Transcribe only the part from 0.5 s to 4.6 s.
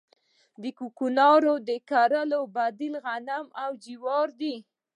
د کوکنارو د کرلو بدیل غنم او جوار دي